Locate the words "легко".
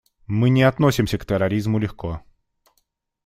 1.77-2.23